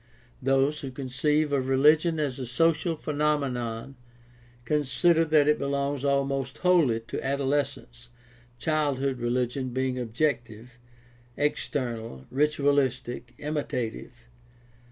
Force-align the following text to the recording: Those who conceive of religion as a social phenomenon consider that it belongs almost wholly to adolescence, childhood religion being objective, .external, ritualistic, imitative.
Those 0.41 0.79
who 0.79 0.89
conceive 0.89 1.53
of 1.53 1.67
religion 1.67 2.19
as 2.19 2.39
a 2.39 2.47
social 2.47 2.95
phenomenon 2.95 3.97
consider 4.65 5.23
that 5.25 5.47
it 5.47 5.59
belongs 5.59 6.03
almost 6.03 6.57
wholly 6.57 7.01
to 7.01 7.23
adolescence, 7.23 8.09
childhood 8.57 9.19
religion 9.19 9.69
being 9.69 9.99
objective, 9.99 10.79
.external, 11.37 12.25
ritualistic, 12.31 13.35
imitative. 13.37 14.25